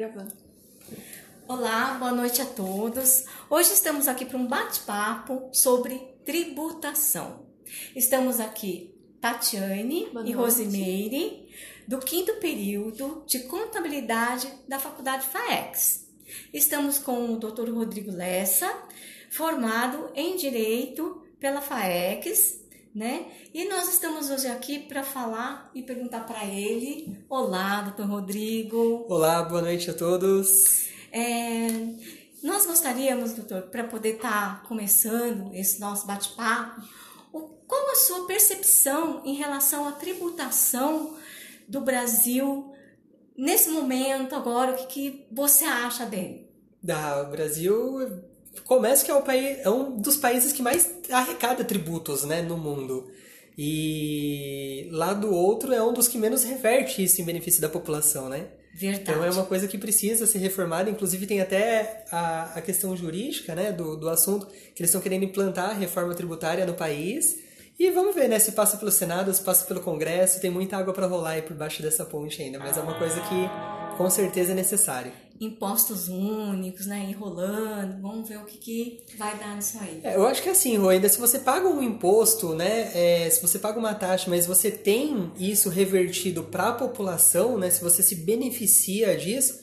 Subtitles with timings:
[0.00, 0.32] Gravando.
[1.46, 3.26] Olá, boa noite a todos.
[3.50, 7.44] Hoje estamos aqui para um bate-papo sobre tributação.
[7.94, 10.32] Estamos aqui Tatiane Boa e noite.
[10.32, 11.54] Rosimeire,
[11.86, 16.08] do quinto período de contabilidade da Faculdade FAEX.
[16.50, 17.68] Estamos com o Dr.
[17.68, 18.74] Rodrigo Lessa,
[19.30, 22.59] formado em Direito pela FAEX,
[22.94, 23.26] né?
[23.54, 27.24] E nós estamos hoje aqui para falar e perguntar para ele.
[27.28, 28.02] Olá, Dr.
[28.02, 29.06] Rodrigo.
[29.08, 30.88] Olá, boa noite a todos.
[31.12, 31.68] É,
[32.42, 36.82] nós gostaríamos, doutor, para poder estar começando esse nosso bate-papo,
[37.66, 41.16] qual a sua percepção em relação à tributação
[41.68, 42.72] do Brasil
[43.36, 44.72] nesse momento agora?
[44.72, 46.50] O que, que você acha dele?
[46.82, 48.29] Da o Brasil
[48.64, 52.56] começa que é, o país, é um dos países que mais arrecada tributos, né, no
[52.56, 53.10] mundo.
[53.56, 58.28] E lá do outro é um dos que menos reverte isso em benefício da população,
[58.28, 58.46] né?
[58.72, 59.02] Verdade.
[59.02, 63.54] Então é uma coisa que precisa ser reformada, inclusive tem até a, a questão jurídica,
[63.54, 67.36] né, do, do assunto, que eles estão querendo implantar a reforma tributária no país.
[67.78, 70.92] E vamos ver, né, se passa pelo Senado, se passa pelo Congresso, tem muita água
[70.94, 74.52] para rolar aí por baixo dessa ponte ainda, mas é uma coisa que com certeza
[74.52, 75.12] é necessária.
[75.40, 77.06] Impostos únicos, né?
[77.08, 77.98] Enrolando.
[78.02, 80.00] Vamos ver o que, que vai dar nisso aí.
[80.04, 83.40] É, eu acho que assim, Rô, ainda se você paga um imposto, né, é, se
[83.40, 88.02] você paga uma taxa, mas você tem isso revertido para a população, né, se você
[88.02, 89.60] se beneficia disso,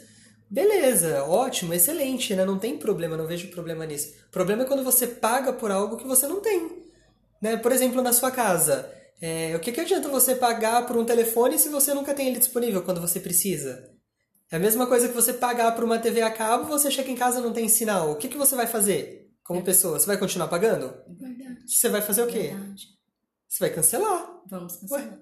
[0.50, 4.14] beleza, ótimo, excelente, né, não tem problema, não vejo problema nisso.
[4.30, 6.72] O problema é quando você paga por algo que você não tem,
[7.39, 8.91] né, por exemplo, na sua casa.
[9.22, 12.39] É, o que, que adianta você pagar por um telefone se você nunca tem ele
[12.39, 13.97] disponível quando você precisa?
[14.52, 17.16] É a mesma coisa que você pagar por uma TV a cabo, você chega em
[17.16, 18.12] casa e não tem sinal.
[18.12, 20.00] O que, que você vai fazer como pessoa?
[20.00, 20.94] Você vai continuar pagando?
[21.20, 21.64] Verdade.
[21.67, 22.53] Você vai fazer o quê?
[22.53, 22.88] Verdade.
[23.48, 24.42] Você vai cancelar.
[24.50, 25.20] Vamos cancelar.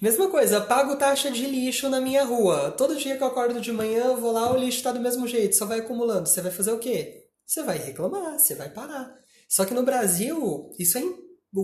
[0.00, 2.70] Mesma coisa, pago taxa de lixo na minha rua.
[2.70, 5.28] Todo dia que eu acordo de manhã, eu vou lá, o lixo tá do mesmo
[5.28, 6.26] jeito, só vai acumulando.
[6.26, 7.26] Você vai fazer o quê?
[7.46, 9.14] Você vai reclamar, você vai parar.
[9.48, 11.02] Só que no Brasil, isso é,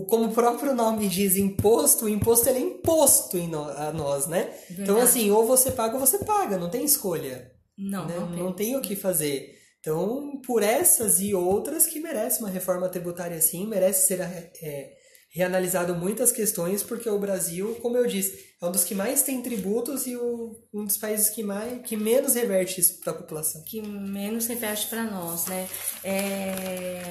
[0.07, 4.53] como o próprio nome diz, imposto, o imposto ele é imposto no- a nós, né?
[4.69, 5.01] Então Verdade.
[5.01, 7.51] assim, ou você paga ou você paga, não tem escolha.
[7.77, 8.15] Não, né?
[8.15, 8.67] não, não tem.
[8.67, 9.53] tem o que fazer.
[9.79, 14.91] Então, por essas e outras que merece uma reforma tributária sim, merece ser é,
[15.33, 19.41] reanalisado muitas questões, porque o Brasil, como eu disse, é um dos que mais tem
[19.41, 23.63] tributos e o- um dos países que, mais, que menos reverte isso para a população.
[23.65, 25.67] que menos reverte para nós, né?
[26.03, 27.01] É,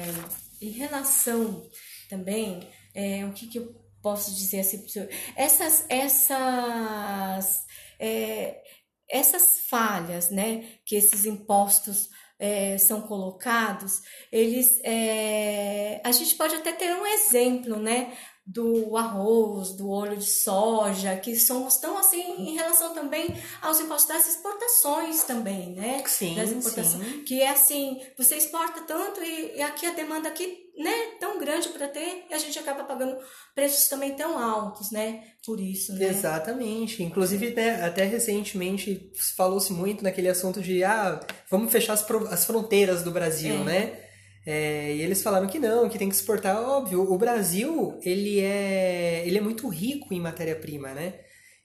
[0.61, 1.63] em relação
[2.11, 5.09] também, é, o que, que eu posso dizer assim, pro senhor?
[5.35, 7.65] essas essas
[7.97, 8.61] é,
[9.09, 14.01] essas falhas, né, que esses impostos é, são colocados,
[14.31, 18.17] eles é, a gente pode até ter um exemplo, né?
[18.53, 24.07] Do arroz, do óleo de soja, que somos tão assim em relação também aos impostos
[24.13, 26.03] das exportações também, né?
[26.05, 27.03] Sim, das importações.
[27.05, 27.23] sim.
[27.23, 31.69] Que é assim, você exporta tanto e, e aqui a demanda aqui, né, tão grande
[31.69, 33.17] para ter, e a gente acaba pagando
[33.55, 35.23] preços também tão altos, né?
[35.45, 36.07] Por isso, né?
[36.09, 37.03] Exatamente.
[37.03, 41.19] Inclusive, né, até recentemente falou-se muito naquele assunto de ah,
[41.49, 43.63] vamos fechar as, as fronteiras do Brasil, É.
[43.63, 44.10] né?
[44.45, 46.57] É, e eles falaram que não, que tem que exportar.
[46.57, 51.13] Óbvio, o Brasil ele é, ele é muito rico em matéria-prima, né?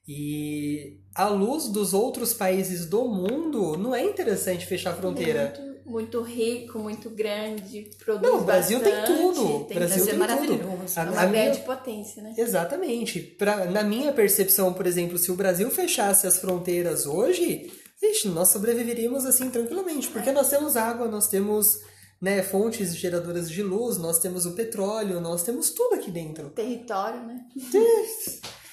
[0.08, 5.52] E à luz dos outros países do mundo, não é interessante fechar a fronteira.
[5.58, 9.64] Muito, muito rico, muito grande, produz Não, o Brasil tem bastante, tudo.
[9.64, 10.58] Tem Brasil Brasil é tem maravilhoso.
[10.60, 10.82] tudo.
[10.96, 12.34] é A- uma a minha- de potência, né?
[12.36, 13.20] Exatamente.
[13.20, 17.68] Pra, na minha percepção, por exemplo, se o Brasil fechasse as fronteiras hoje,
[18.02, 21.78] ixi, nós sobreviveríamos assim tranquilamente, porque nós temos água, nós temos
[22.20, 26.50] né, fontes geradoras de luz, nós temos o petróleo, nós temos tudo aqui dentro.
[26.50, 27.44] Território, né?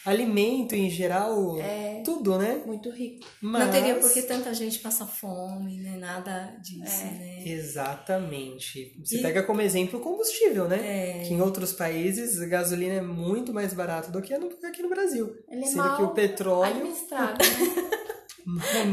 [0.05, 1.55] Alimento em geral,
[2.03, 2.61] tudo, né?
[2.65, 3.25] Muito rico.
[3.41, 3.65] Mas...
[3.65, 7.41] Não teria por que tanta gente passar fome, nem nada disso, né?
[7.45, 8.97] Exatamente.
[9.01, 11.21] Você E- pega como exemplo o combustível, né?
[11.21, 11.23] É.
[11.25, 15.37] Que em outros países a gasolina é muito mais barato do que aqui no Brasil.
[15.49, 17.93] Ele é Sendo mal que o petróleo, administrado, né?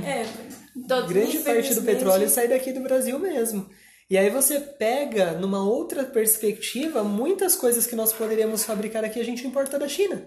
[0.06, 0.25] É,
[0.86, 3.69] Todos, grande parte do petróleo sai daqui do Brasil mesmo.
[4.10, 9.24] E aí você pega, numa outra perspectiva, muitas coisas que nós poderíamos fabricar aqui a
[9.24, 10.27] gente importa da China.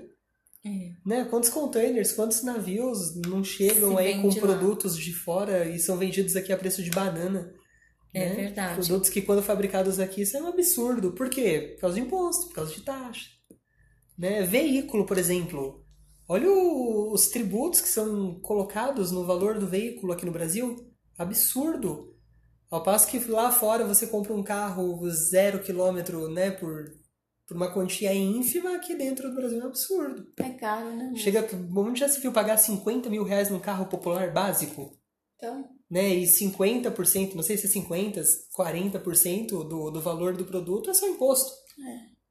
[0.65, 0.93] é.
[1.05, 1.25] Né?
[1.29, 4.35] Quantos containers, quantos navios não chegam Se aí com lá.
[4.39, 7.53] produtos de fora e são vendidos aqui a preço de banana?
[8.13, 8.35] É né?
[8.35, 8.75] verdade.
[8.75, 11.11] Produtos que quando fabricados aqui, isso é um absurdo.
[11.11, 11.73] Por quê?
[11.75, 13.27] Por causa de imposto, por causa de taxa.
[14.17, 14.43] Né?
[14.43, 15.83] Veículo, por exemplo.
[16.29, 20.89] Olha o- os tributos que são colocados no valor do veículo aqui no Brasil.
[21.17, 22.12] Absurdo.
[22.73, 26.85] Ao passo que lá fora você compra um carro zero quilômetro né, por,
[27.47, 30.25] por uma quantia ínfima, aqui dentro do Brasil é um absurdo.
[30.39, 31.13] É caro, né?
[31.15, 31.47] Chega,
[31.77, 34.99] onde já se viu pagar 50 mil reais num carro popular básico?
[35.35, 36.15] Então, né?
[36.15, 38.25] E 50%, não sei se é 50%,
[38.57, 41.51] 40% do, do valor do produto é só imposto.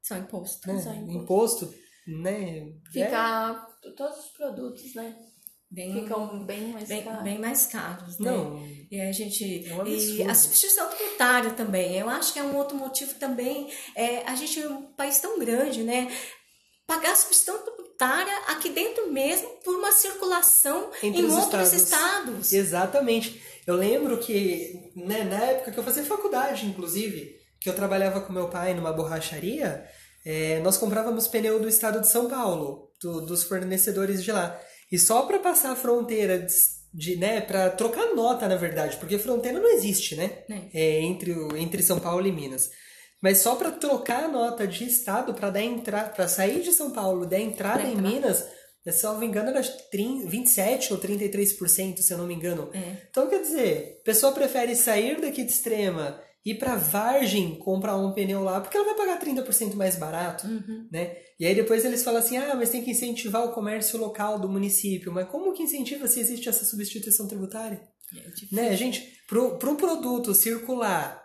[0.02, 0.66] Só imposto.
[0.66, 0.80] Né?
[0.80, 1.66] Só imposto.
[1.66, 1.74] imposto,
[2.20, 2.58] né?
[2.58, 5.16] É- fica todos os produtos, né?
[5.74, 7.22] Bem, Ficam bem mais bem, caros.
[7.24, 8.30] bem mais caros, né?
[8.30, 9.66] Não, E a gente.
[9.66, 11.98] É um e a substituição tributária também.
[11.98, 13.70] Eu acho que é um outro motivo também.
[13.96, 16.12] É, a gente é um país tão grande, né?
[16.86, 21.82] Pagar a substituição tributária aqui dentro mesmo por uma circulação Entre em os outros estados.
[21.82, 22.52] estados.
[22.52, 23.42] Exatamente.
[23.66, 28.30] Eu lembro que né, na época que eu fazia faculdade, inclusive, que eu trabalhava com
[28.32, 29.86] meu pai numa borracharia,
[30.26, 34.60] é, nós comprávamos pneu do estado de São Paulo, do- dos fornecedores de lá.
[34.92, 36.54] E só para passar a fronteira de,
[36.92, 40.44] de, né, para trocar nota, na verdade, porque fronteira não existe, né?
[40.74, 42.70] É, entre, o- entre São Paulo e Minas.
[43.20, 46.90] Mas só para trocar a nota de estado, para dar entrada, para sair de São
[46.90, 47.96] Paulo, dar entrada em.
[47.96, 48.44] Minas,
[48.84, 52.68] se eu não me engano, era 30, 27 ou 33%, se eu não me engano.
[52.74, 52.96] É.
[53.10, 58.12] Então, quer dizer, a pessoa prefere sair daqui de Extrema, ir pra Vargem comprar um
[58.12, 60.88] pneu lá, porque ela vai pagar 30% mais barato, Uhum.
[60.90, 61.16] né?
[61.38, 64.48] E aí depois eles falam assim, ah, mas tem que incentivar o comércio local do
[64.48, 65.12] município.
[65.12, 67.80] Mas como que incentiva se existe essa substituição tributária?
[68.14, 68.48] É difícil.
[68.56, 71.20] Né, gente, pro, pro produto circular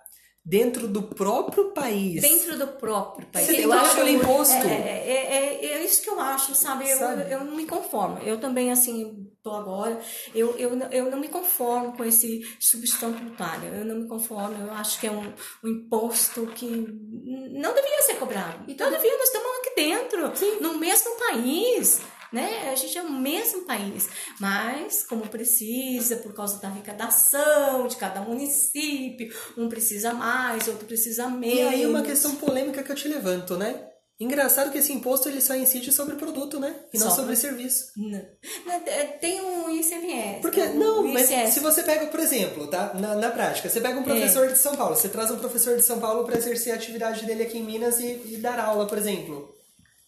[0.45, 2.21] dentro do próprio país...
[2.21, 3.45] Dentro do próprio país.
[3.47, 4.53] Você tem eu acho o imposto.
[4.65, 6.89] É, é, é, é isso que eu acho, sabe?
[6.89, 7.31] Eu, Sabe?
[7.31, 8.17] eu não me conformo.
[8.19, 9.99] Eu também, assim, tô agora,
[10.35, 13.67] eu, eu, não- eu não me conformo com esse substituição tributária.
[13.69, 14.55] Eu não me conformo.
[14.67, 15.33] Eu acho que é um,
[15.63, 18.63] um imposto que não deveria ser cobrado.
[18.69, 22.01] E devia, nós estamos aqui dentro, no mesmo país.
[22.29, 22.69] Né?
[22.69, 28.19] A gente é o mesmo país, mas como precisa, por causa da arrecadação de cada
[28.19, 31.57] município, um precisa mais, outro precisa menos.
[31.57, 33.86] E aí uma questão polêmica que eu te levanto, né?
[34.19, 36.75] Engraçado que esse imposto ele só incide sobre produto, né?
[36.91, 37.85] E não Só sobre pro- serviço.
[37.95, 38.25] Não.
[38.65, 40.41] Não, é, Tem um ICMS.
[40.41, 41.53] Porque, um não, mas ICS.
[41.53, 42.95] se você pega, por exemplo, tá?
[42.95, 45.83] Na, na prática, você pega um professor de São Paulo, você traz um professor de
[45.83, 48.97] São Paulo para exercer a atividade dele aqui em Minas e, e dar aula, por
[48.97, 49.53] exemplo.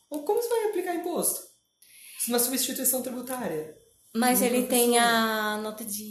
[0.10, 1.42] Como você vai aplicar imposto?
[2.28, 3.76] Uma substituição tributária.
[4.16, 4.70] Mas ele professor.
[4.88, 6.04] tem a nota de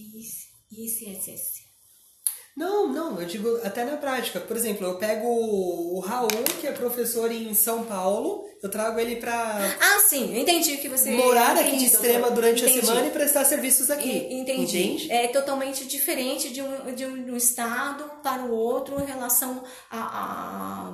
[0.70, 1.67] ICSS.
[2.58, 4.40] Não, não, eu digo até na prática.
[4.40, 6.28] Por exemplo, eu pego o Raul,
[6.60, 9.32] que é professor em São Paulo, eu trago ele para
[9.80, 12.80] Ah, sim, eu entendi o que você morar aqui em entendi, Extrema durante Entendi.
[12.80, 14.10] a semana e prestar serviços aqui.
[14.10, 14.62] E- Entendi.
[14.82, 15.12] Entende?
[15.12, 19.98] É totalmente diferente de um, de um, de estado para o outro em relação a,
[20.00, 20.92] a-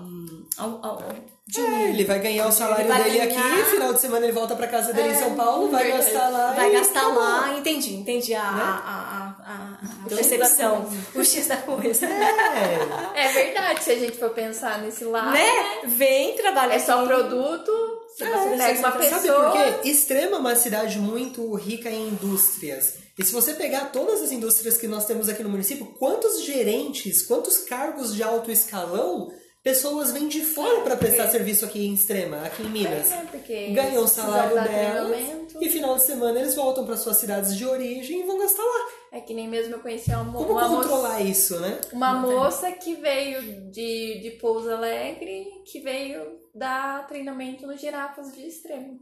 [0.59, 1.03] ao, ao
[1.47, 1.77] dinheiro.
[1.77, 4.67] É, ele vai ganhar o salário dele ganhar- aqui, final de semana ele volta pra
[4.67, 6.53] casa dele em São Paulo, vai gastar lá.
[6.53, 8.63] Vai gastar lá, entendi, entendi a, Né?
[8.63, 12.07] a, a, a, a O X percepção, da o X da coisa.
[12.07, 15.33] É, É verdade, se a gente for pensar nesse lado.
[15.33, 15.47] né?
[15.85, 17.09] Vem trabalhar É só aqui.
[17.09, 17.73] produto.
[18.17, 19.51] Se você É, pega uma sabe sabe pessoa.
[19.51, 19.53] por
[19.83, 19.89] quê?
[19.89, 22.95] Extrema é uma cidade muito rica em indústrias.
[23.19, 27.23] E se você pegar todas as indústrias que nós temos aqui no município, quantos gerentes,
[27.23, 29.31] quantos cargos de alto escalão
[29.65, 33.11] pessoas vêm de fora para prestar serviço aqui em Extrema, aqui em Minas?
[33.11, 35.44] É, porque Ganham o salário treinamento.
[35.61, 38.89] E final de semana eles voltam para suas cidades de origem e vão gastar lá.
[39.13, 40.89] É que nem mesmo eu conheci uma, mo- Como uma moça.
[40.89, 41.81] controlar isso, né?
[41.93, 48.47] Uma moça que veio de, de Pouso Alegre, que veio dar treinamento no Girafas de
[48.47, 48.99] Extremo.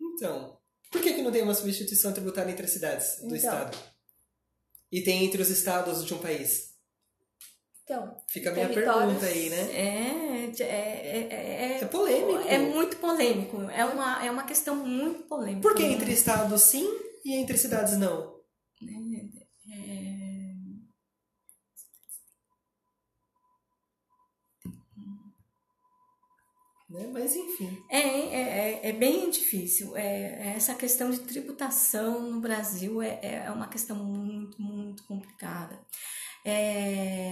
[0.00, 0.58] Então,
[0.92, 3.36] por que, que não tem uma substituição tributária entre as cidades do Então.
[3.36, 3.78] estado?
[4.92, 6.73] E tem entre os estados de um país?
[7.84, 9.60] Então, Fica a minha pergunta aí, né?
[9.72, 12.48] É, é, é, É polêmico.
[12.48, 13.60] É muito polêmico.
[13.70, 15.60] É uma, é uma questão muito polêmica.
[15.60, 16.88] Por que entre estados sim
[17.22, 18.34] e entre cidades não?
[26.88, 27.10] Né?
[27.12, 27.76] Mas enfim.
[27.90, 29.96] É, é, é, é bem difícil.
[29.96, 35.78] É, essa questão de tributação no Brasil é, é uma questão muito, muito complicada.
[36.46, 37.23] É,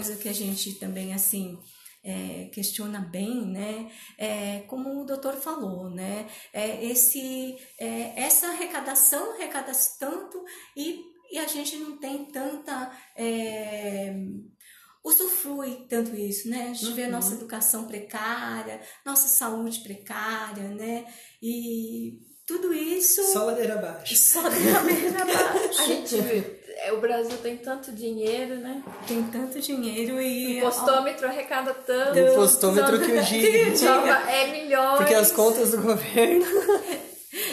[0.00, 1.58] coisa que a gente também, assim,
[2.02, 3.90] é, questiona bem, né?
[4.16, 6.26] É, como o doutor falou, né?
[6.52, 10.42] É, esse, é, essa arrecadação arrecada-se tanto
[10.74, 12.90] e, e a gente não tem tanta.
[13.16, 14.14] É,
[15.04, 16.68] usufrui tanto isso, né?
[16.70, 17.12] A gente vê a Uhum.
[17.12, 21.06] nossa educação precária, nossa saúde precária, né?
[21.42, 24.14] E tudo isso Só ladeira abaixo.
[24.16, 25.86] só da cabeça a abaixo.
[25.86, 26.16] gente
[27.00, 28.82] o Brasil tem tanto dinheiro, né?
[29.08, 32.14] Tem tanto dinheiro O e impostômetro arrecada tanto.
[32.18, 33.84] O impostômetro que o.
[33.84, 34.96] Nova- É milhões.
[34.98, 36.44] Porque as contas do governo.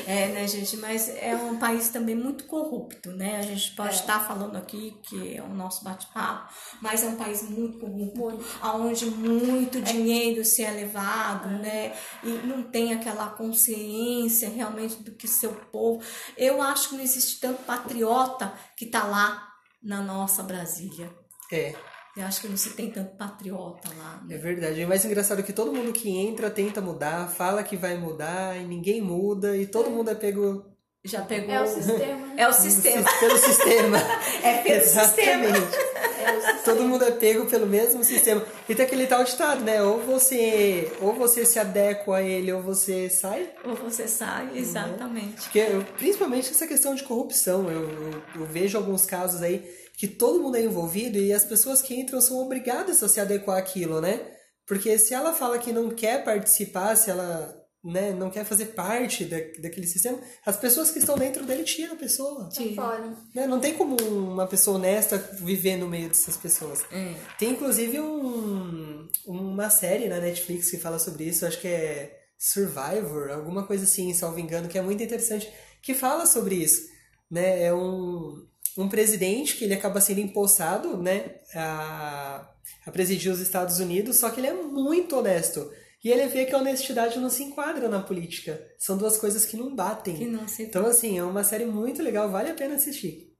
[0.08, 0.76] É, né, gente?
[0.78, 3.38] Mas é um país também muito corrupto, né?
[3.38, 4.00] A gente pode É.
[4.00, 8.46] estar falando aqui que é o nosso bate-papo, mas é um país muito corrupto, Muito.
[8.64, 11.94] onde muito dinheiro se é levado, né?
[12.24, 16.04] E não tem aquela consciência realmente do que seu povo.
[16.36, 19.48] Eu acho que não existe tanto patriota que tá lá
[19.84, 21.14] na nossa Brasília.
[21.52, 21.76] É,
[22.18, 24.22] Eu acho que não se tem tanto patriota lá.
[24.26, 24.38] é Né?
[24.38, 24.84] verdade.
[24.84, 28.58] O mais engraçado é que todo mundo que entra tenta mudar, fala que vai mudar
[28.58, 30.66] e ninguém muda e todo mundo é pego
[31.06, 31.54] Já pegou.
[31.54, 32.34] É o sistema.
[32.36, 33.06] É o sistema.
[33.20, 33.98] pelo sistema.
[34.44, 35.46] É pelo sistema.
[35.46, 35.76] Exatamente.
[36.20, 36.60] É o sistema.
[36.66, 38.44] Todo mundo é pego pelo mesmo sistema.
[38.68, 39.82] E tem aquele tal ditado, né?
[39.84, 43.50] Ou você, ou você se adequa a ele ou você sai.
[43.64, 45.44] Ou você sai, exatamente.
[45.44, 45.66] Porque,
[45.98, 49.64] principalmente essa questão de corrupção, eu, eu, eu vejo alguns casos aí
[49.98, 53.58] que todo mundo é envolvido e as pessoas que entram são obrigadas a se adequar
[53.58, 54.32] àquilo, né?
[54.66, 59.26] Porque se ela fala que não quer participar, se ela né, não quer fazer parte
[59.26, 62.48] da, daquele sistema, as pessoas que estão dentro dele tiram a pessoa.
[62.54, 63.18] Tá fora.
[63.34, 63.48] Né?
[63.48, 66.86] Não tem como uma pessoa honesta viver no meio dessas pessoas.
[66.92, 67.16] É.
[67.40, 73.32] Tem inclusive um, uma série na Netflix que fala sobre isso, acho que é Survivor,
[73.32, 75.52] alguma coisa assim, salvo engano, que é muito interessante,
[75.82, 76.84] que fala sobre isso.
[77.32, 77.64] Né?
[77.64, 78.46] É um,
[78.78, 82.54] um presidente que ele acaba sendo empossado né, a,
[82.86, 85.70] a presidir os Estados Unidos, só que ele é muito honesto.
[86.04, 88.64] E ele vê que a honestidade não se enquadra na política.
[88.78, 90.16] São duas coisas que não batem.
[90.16, 93.34] Que não se Então, assim, é uma série muito legal, vale a pena assistir.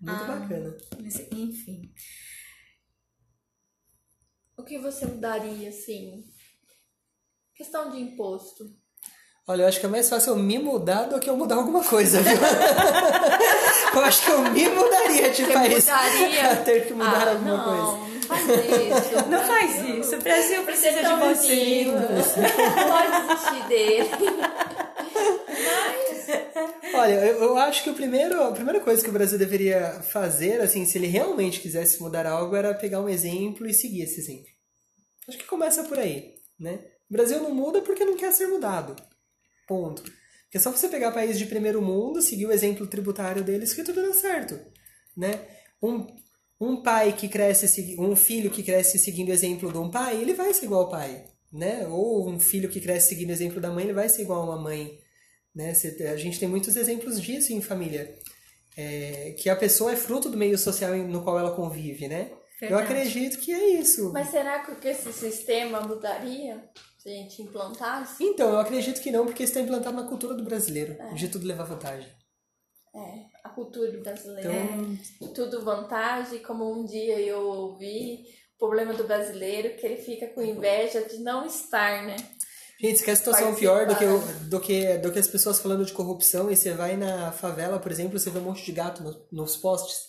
[0.00, 0.26] Muito Ah.
[0.38, 0.76] bacana.
[1.00, 1.92] Mas, enfim.
[4.56, 6.24] O que você mudaria, assim?
[7.54, 8.64] Questão de imposto.
[9.50, 11.82] Olha, eu acho que é mais fácil eu me mudar do que eu mudar alguma
[11.82, 12.36] coisa, viu?
[13.96, 16.56] eu acho que eu me mudaria de Você país mudaria?
[16.66, 18.08] ter que mudar ah, alguma não, coisa.
[18.28, 19.24] Não faz isso.
[19.30, 20.16] Não faz isso.
[20.16, 21.84] O Brasil precisa de você.
[21.86, 24.10] Não pode desistir dele.
[26.92, 30.60] Olha, eu, eu acho que o primeiro, a primeira coisa que o Brasil deveria fazer,
[30.60, 34.50] assim, se ele realmente quisesse mudar algo, era pegar um exemplo e seguir esse exemplo.
[35.26, 36.80] Acho que começa por aí, né?
[37.08, 38.94] O Brasil não muda porque não quer ser mudado.
[39.68, 40.02] Ponto.
[40.02, 43.84] Porque é só você pegar país de primeiro mundo, seguir o exemplo tributário deles que
[43.84, 44.58] tudo dá certo,
[45.14, 45.38] né?
[45.82, 46.06] Um,
[46.58, 50.32] um pai que cresce, um filho que cresce seguindo o exemplo de um pai, ele
[50.32, 51.22] vai ser igual ao pai,
[51.52, 51.86] né?
[51.86, 54.44] Ou um filho que cresce seguindo o exemplo da mãe, ele vai ser igual a
[54.46, 54.98] uma mãe,
[55.54, 55.74] né?
[56.10, 58.18] A gente tem muitos exemplos disso em família.
[58.74, 62.30] É, que a pessoa é fruto do meio social no qual ela convive, né?
[62.60, 62.84] Eu Verdade.
[62.92, 64.12] acredito que é isso.
[64.12, 68.22] Mas será que esse sistema mudaria se a gente implantasse?
[68.24, 71.46] Então, eu acredito que não, porque isso está implantado na cultura do brasileiro, de tudo
[71.46, 72.08] levar vantagem.
[72.94, 74.50] É, a cultura brasileira.
[75.20, 78.24] Então, Tudo vantagem, como um dia eu ouvi,
[78.56, 82.16] o problema do brasileiro é que ele fica com inveja de não estar, né?
[82.80, 83.84] gente, se quer situação Participar.
[83.84, 86.96] pior do que, do, que, do que as pessoas falando de corrupção, e você vai
[86.96, 90.08] na favela, por exemplo, você vê um monte de gato no- nos postes.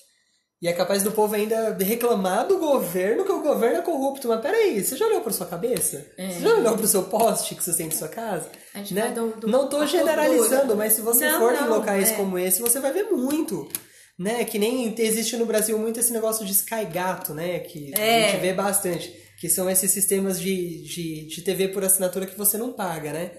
[0.61, 4.27] E é capaz do povo ainda reclamar do governo que o governo é corrupto.
[4.27, 6.05] Mas peraí, você já olhou pra sua cabeça?
[6.17, 8.49] Você já olhou pro seu poste que você tem em sua casa?
[8.73, 9.09] A gente Né?
[9.11, 12.15] do- do- não tô a generalizando, mas se você Não, for em não, locais é.
[12.15, 13.69] como esse, você vai ver muito.
[14.17, 14.43] Né?
[14.43, 17.59] Que nem existe no Brasil muito esse negócio de Sky Gato, né?
[17.59, 18.31] Que a É.
[18.31, 19.13] gente vê bastante.
[19.39, 23.31] Que são esses sistemas de, de, de TV por assinatura que você não paga, né?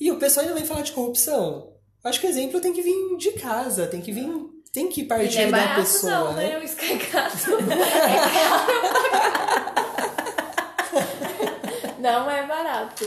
[0.00, 1.72] E o pessoal ainda vem falar de corrupção.
[2.02, 4.26] Acho que o exemplo tem que vir de casa, tem que vir.
[4.72, 6.50] Tem que não partir é da barato pessoa, não, né?
[6.50, 6.58] né?
[6.58, 7.50] O escargato.
[11.98, 13.04] não é barato.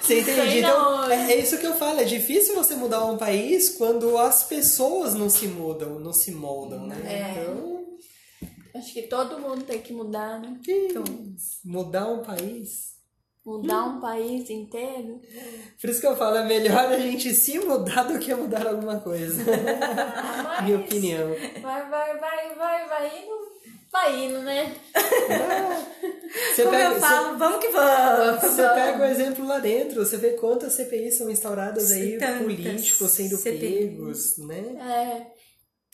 [0.00, 0.58] Você entende?
[0.58, 2.00] Então, é, é isso que eu falo.
[2.00, 6.86] É difícil você mudar um país quando as pessoas não se mudam, não se moldam,
[6.86, 7.00] né?
[7.04, 7.32] É.
[7.32, 7.76] Então,
[8.76, 10.58] Acho que todo mundo tem que mudar, né?
[10.68, 11.02] Então,
[11.64, 12.95] mudar um país.
[13.46, 15.20] Mudar um país inteiro.
[15.80, 18.98] Por isso que eu falo, é melhor a gente se mudar do que mudar alguma
[18.98, 19.40] coisa.
[20.16, 21.28] Ah, Minha mas opinião.
[21.62, 23.56] Vai, vai, vai, vai, vai indo.
[23.92, 24.74] Vai indo, né?
[26.54, 28.40] Você como pega, eu falo, vamos que vamos.
[28.40, 32.42] Você, você pega o exemplo lá dentro, você vê quantas CPIs são instauradas aí, Tantas
[32.42, 35.26] políticos sendo pegos, né?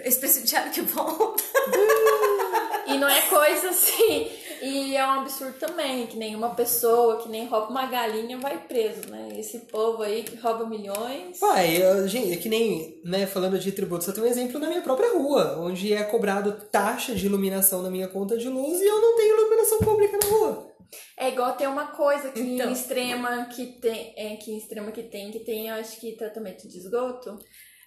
[0.00, 0.08] É.
[0.08, 1.44] Esse presidiário que volta.
[2.84, 4.28] E não é coisa assim.
[4.62, 9.08] E é um absurdo também, que nenhuma pessoa que nem rouba uma galinha vai preso,
[9.10, 9.28] né?
[9.36, 11.38] Esse povo aí que rouba milhões.
[11.40, 14.68] Pai, eu- gente, é que nem, né, falando de tributos, eu tenho um exemplo na
[14.68, 18.84] minha própria rua, onde é cobrado taxa de iluminação na minha conta de luz e
[18.86, 20.72] eu não tenho iluminação pública na rua.
[21.18, 22.68] É igual tem uma coisa que Então.
[22.68, 26.12] em extrema que tem, é, que em extrema que tem, que tem, eu acho que
[26.12, 27.36] tratamento de esgoto.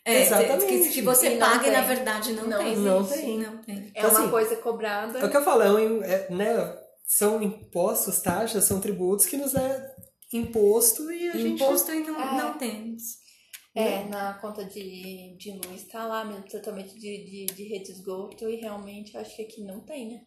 [0.05, 0.65] É, Exatamente.
[0.65, 2.71] Que, que você E não paga e na verdade não, Não tem.
[2.73, 2.85] existe.
[2.87, 3.37] Não tem.
[3.39, 3.75] Não tem.
[3.95, 5.19] É Então, uma assim, coisa cobrada.
[5.19, 5.63] É o que eu falo,
[6.03, 9.95] é é, né, são impostos, taxas, são tributos que nos é
[10.31, 11.61] imposto e a gente...
[11.63, 12.37] Imposto e não, É.
[12.37, 13.25] não temos.
[13.73, 17.91] É, na conta de, de luz tá lá mesmo, tratamento de, de, de rede de
[17.91, 20.21] esgoto, e realmente acho que aqui não tem, né?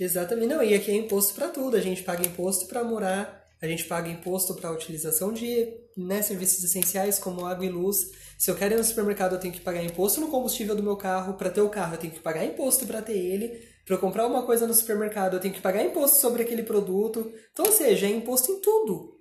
[0.00, 0.46] Exatamente.
[0.46, 1.76] Não, e aqui é imposto para tudo.
[1.76, 6.62] A gente paga imposto para morar, a gente paga imposto para utilização de né, serviços
[6.64, 8.10] essenciais como água e luz.
[8.38, 10.96] Se eu quero ir no supermercado, eu tenho que pagar imposto no combustível do meu
[10.96, 11.34] carro.
[11.34, 13.48] Para ter o carro, eu tenho que pagar imposto para ter ele.
[13.84, 17.32] Para eu comprar uma coisa no supermercado, eu tenho que pagar imposto sobre aquele produto.
[17.52, 19.20] Então, ou seja, é imposto em tudo.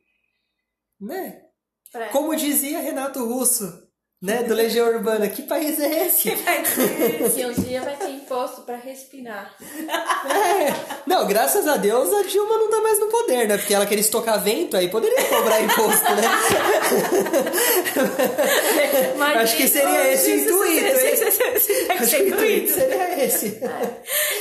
[0.99, 1.41] Né?
[2.11, 3.80] Como dizia Renato Russo,
[4.21, 6.29] né, do Legião Urbana, que país é esse?
[6.29, 9.55] Daqui uns dias vai ter imposto pra respirar.
[9.59, 11.01] É.
[11.07, 13.57] Não, graças a Deus a Dilma não tá mais no poder, né?
[13.57, 16.21] Porque ela queria estocar vento, aí poderia cobrar imposto, né?
[19.17, 21.11] Mas Acho que isso- seria esse o intuito, hein?
[21.97, 23.59] Que Acho que o intuito seria esse.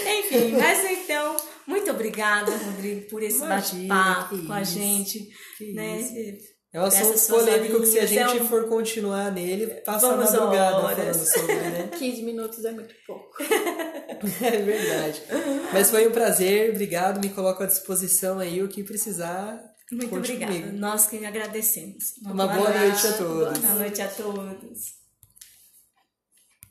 [0.06, 5.28] Enfim, mas então, muito obrigada, Rodrigo, por esse bate-papo que com a isso, gente.
[5.58, 5.98] que né?
[6.72, 10.10] É um assunto polêmico que se a gente é um- for continuar nele, passa a
[10.16, 10.96] Vamos madrugada horas.
[10.98, 11.88] falando sobre, né?
[11.98, 13.28] 15 minutos é muito pouco.
[14.42, 15.22] É verdade.
[15.72, 19.58] Mas foi um prazer, obrigado, me coloco à disposição aí, o que precisar.
[19.90, 20.52] Muito obrigada.
[20.52, 20.76] comigo.
[20.76, 22.14] Nós que agradecemos.
[22.22, 23.58] Uma boa noite a todos.
[23.58, 24.99] Boa noite a todos.